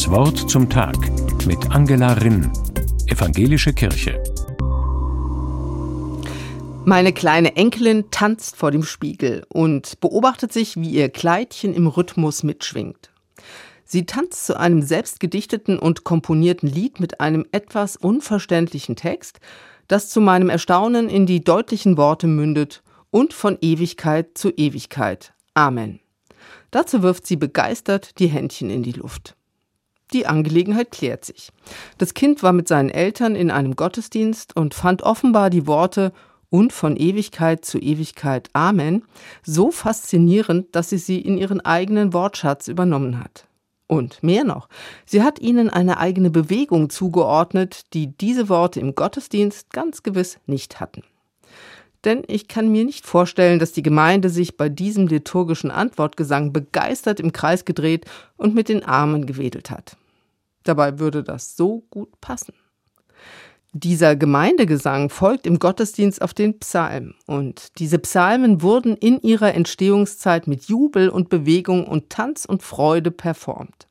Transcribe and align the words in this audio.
Das 0.00 0.10
Wort 0.10 0.50
zum 0.50 0.70
Tag 0.70 0.96
mit 1.46 1.58
Angela 1.72 2.14
Rinn, 2.14 2.50
Evangelische 3.08 3.74
Kirche. 3.74 4.18
Meine 6.86 7.12
kleine 7.12 7.54
Enkelin 7.56 8.10
tanzt 8.10 8.56
vor 8.56 8.70
dem 8.70 8.82
Spiegel 8.82 9.44
und 9.50 10.00
beobachtet 10.00 10.54
sich, 10.54 10.78
wie 10.78 10.88
ihr 10.88 11.10
Kleidchen 11.10 11.74
im 11.74 11.86
Rhythmus 11.86 12.42
mitschwingt. 12.44 13.10
Sie 13.84 14.06
tanzt 14.06 14.46
zu 14.46 14.58
einem 14.58 14.80
selbstgedichteten 14.80 15.78
und 15.78 16.02
komponierten 16.02 16.70
Lied 16.70 16.98
mit 16.98 17.20
einem 17.20 17.44
etwas 17.52 17.96
unverständlichen 17.96 18.96
Text, 18.96 19.38
das 19.86 20.08
zu 20.08 20.22
meinem 20.22 20.48
Erstaunen 20.48 21.10
in 21.10 21.26
die 21.26 21.44
deutlichen 21.44 21.98
Worte 21.98 22.26
mündet 22.26 22.82
und 23.10 23.34
von 23.34 23.58
Ewigkeit 23.60 24.38
zu 24.38 24.48
Ewigkeit. 24.48 25.34
Amen. 25.52 26.00
Dazu 26.70 27.02
wirft 27.02 27.26
sie 27.26 27.36
begeistert 27.36 28.18
die 28.18 28.28
Händchen 28.28 28.70
in 28.70 28.82
die 28.82 28.92
Luft. 28.92 29.36
Die 30.12 30.26
Angelegenheit 30.26 30.90
klärt 30.90 31.24
sich. 31.24 31.50
Das 31.98 32.14
Kind 32.14 32.42
war 32.42 32.52
mit 32.52 32.68
seinen 32.68 32.90
Eltern 32.90 33.36
in 33.36 33.50
einem 33.50 33.76
Gottesdienst 33.76 34.56
und 34.56 34.74
fand 34.74 35.02
offenbar 35.02 35.50
die 35.50 35.66
Worte 35.66 36.12
und 36.50 36.72
von 36.72 36.96
Ewigkeit 36.96 37.64
zu 37.64 37.78
Ewigkeit 37.78 38.50
Amen 38.52 39.04
so 39.42 39.70
faszinierend, 39.70 40.74
dass 40.74 40.90
sie 40.90 40.98
sie 40.98 41.20
in 41.20 41.38
ihren 41.38 41.60
eigenen 41.60 42.12
Wortschatz 42.12 42.68
übernommen 42.68 43.20
hat. 43.20 43.46
Und 43.86 44.22
mehr 44.22 44.44
noch, 44.44 44.68
sie 45.04 45.22
hat 45.22 45.40
ihnen 45.40 45.68
eine 45.68 45.98
eigene 45.98 46.30
Bewegung 46.30 46.90
zugeordnet, 46.90 47.92
die 47.92 48.16
diese 48.16 48.48
Worte 48.48 48.78
im 48.78 48.94
Gottesdienst 48.94 49.70
ganz 49.72 50.02
gewiss 50.02 50.38
nicht 50.46 50.78
hatten. 50.78 51.02
Denn 52.04 52.22
ich 52.28 52.48
kann 52.48 52.70
mir 52.70 52.84
nicht 52.84 53.04
vorstellen, 53.04 53.58
dass 53.58 53.72
die 53.72 53.82
Gemeinde 53.82 54.30
sich 54.30 54.56
bei 54.56 54.68
diesem 54.68 55.06
liturgischen 55.06 55.70
Antwortgesang 55.70 56.52
begeistert 56.52 57.20
im 57.20 57.32
Kreis 57.32 57.64
gedreht 57.64 58.06
und 58.36 58.54
mit 58.54 58.68
den 58.68 58.84
Armen 58.84 59.26
gewedelt 59.26 59.70
hat. 59.70 59.96
Dabei 60.64 60.98
würde 60.98 61.22
das 61.22 61.56
so 61.56 61.86
gut 61.90 62.20
passen. 62.20 62.54
Dieser 63.72 64.16
Gemeindegesang 64.16 65.10
folgt 65.10 65.46
im 65.46 65.60
Gottesdienst 65.60 66.22
auf 66.22 66.34
den 66.34 66.58
Psalm 66.58 67.14
und 67.26 67.78
diese 67.78 68.00
Psalmen 68.00 68.62
wurden 68.62 68.96
in 68.96 69.20
ihrer 69.20 69.54
Entstehungszeit 69.54 70.48
mit 70.48 70.64
Jubel 70.64 71.08
und 71.08 71.28
Bewegung 71.28 71.86
und 71.86 72.10
Tanz 72.10 72.44
und 72.44 72.64
Freude 72.64 73.12
performt. 73.12 73.86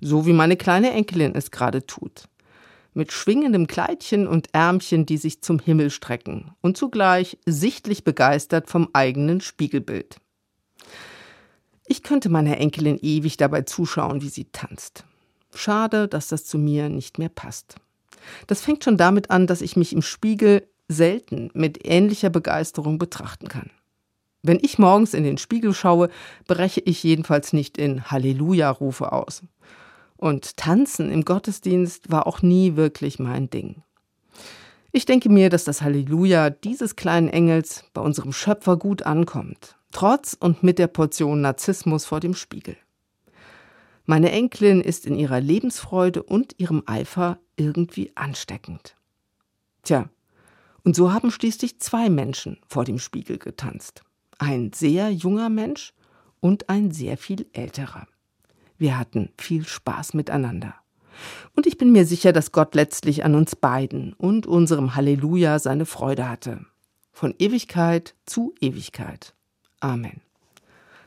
So 0.00 0.26
wie 0.26 0.32
meine 0.32 0.56
kleine 0.56 0.90
Enkelin 0.90 1.36
es 1.36 1.52
gerade 1.52 1.86
tut. 1.86 2.24
Mit 2.92 3.12
schwingendem 3.12 3.68
Kleidchen 3.68 4.26
und 4.26 4.48
Ärmchen, 4.52 5.06
die 5.06 5.16
sich 5.16 5.42
zum 5.42 5.60
Himmel 5.60 5.90
strecken 5.90 6.50
und 6.60 6.76
zugleich 6.76 7.38
sichtlich 7.46 8.02
begeistert 8.02 8.68
vom 8.68 8.88
eigenen 8.94 9.40
Spiegelbild. 9.40 10.16
Ich 11.86 12.02
könnte 12.02 12.30
meiner 12.30 12.58
Enkelin 12.58 12.98
ewig 13.00 13.36
dabei 13.36 13.62
zuschauen, 13.62 14.22
wie 14.22 14.28
sie 14.28 14.46
tanzt. 14.46 15.04
Schade, 15.54 16.08
dass 16.08 16.28
das 16.28 16.44
zu 16.44 16.58
mir 16.58 16.88
nicht 16.88 17.18
mehr 17.18 17.28
passt. 17.28 17.76
Das 18.46 18.62
fängt 18.62 18.84
schon 18.84 18.96
damit 18.96 19.30
an, 19.30 19.46
dass 19.46 19.60
ich 19.60 19.76
mich 19.76 19.92
im 19.92 20.02
Spiegel 20.02 20.66
selten 20.88 21.50
mit 21.54 21.86
ähnlicher 21.86 22.30
Begeisterung 22.30 22.98
betrachten 22.98 23.48
kann. 23.48 23.70
Wenn 24.42 24.58
ich 24.60 24.78
morgens 24.78 25.14
in 25.14 25.24
den 25.24 25.38
Spiegel 25.38 25.72
schaue, 25.72 26.10
breche 26.46 26.80
ich 26.80 27.02
jedenfalls 27.02 27.52
nicht 27.54 27.78
in 27.78 28.10
Halleluja-Rufe 28.10 29.12
aus. 29.12 29.42
Und 30.16 30.58
Tanzen 30.58 31.10
im 31.10 31.24
Gottesdienst 31.24 32.10
war 32.10 32.26
auch 32.26 32.42
nie 32.42 32.76
wirklich 32.76 33.18
mein 33.18 33.48
Ding. 33.48 33.82
Ich 34.92 35.06
denke 35.06 35.28
mir, 35.28 35.48
dass 35.50 35.64
das 35.64 35.82
Halleluja 35.82 36.50
dieses 36.50 36.94
kleinen 36.94 37.28
Engels 37.28 37.84
bei 37.94 38.00
unserem 38.00 38.32
Schöpfer 38.32 38.76
gut 38.76 39.02
ankommt, 39.02 39.76
trotz 39.92 40.36
und 40.38 40.62
mit 40.62 40.78
der 40.78 40.86
Portion 40.86 41.40
Narzissmus 41.40 42.04
vor 42.04 42.20
dem 42.20 42.34
Spiegel. 42.34 42.76
Meine 44.06 44.32
Enkelin 44.32 44.80
ist 44.80 45.06
in 45.06 45.16
ihrer 45.16 45.40
Lebensfreude 45.40 46.22
und 46.22 46.58
ihrem 46.58 46.82
Eifer 46.86 47.38
irgendwie 47.56 48.12
ansteckend. 48.14 48.96
Tja, 49.82 50.08
und 50.82 50.94
so 50.94 51.12
haben 51.12 51.30
schließlich 51.30 51.80
zwei 51.80 52.10
Menschen 52.10 52.58
vor 52.66 52.84
dem 52.84 52.98
Spiegel 52.98 53.38
getanzt. 53.38 54.02
Ein 54.38 54.72
sehr 54.74 55.10
junger 55.10 55.48
Mensch 55.48 55.94
und 56.40 56.68
ein 56.68 56.90
sehr 56.90 57.16
viel 57.16 57.46
älterer. 57.54 58.06
Wir 58.76 58.98
hatten 58.98 59.30
viel 59.38 59.66
Spaß 59.66 60.12
miteinander. 60.12 60.74
Und 61.54 61.66
ich 61.66 61.78
bin 61.78 61.92
mir 61.92 62.04
sicher, 62.04 62.32
dass 62.32 62.52
Gott 62.52 62.74
letztlich 62.74 63.24
an 63.24 63.34
uns 63.34 63.56
beiden 63.56 64.12
und 64.14 64.46
unserem 64.46 64.94
Halleluja 64.94 65.58
seine 65.58 65.86
Freude 65.86 66.28
hatte. 66.28 66.66
Von 67.12 67.34
Ewigkeit 67.38 68.14
zu 68.26 68.54
Ewigkeit. 68.60 69.34
Amen. 69.80 70.20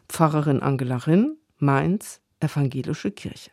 Pfarrerin 0.08 0.62
Angela 0.62 0.96
Rinn, 0.98 1.38
Mainz, 1.60 2.22
Evangelische 2.40 3.12
Kirche. 3.12 3.52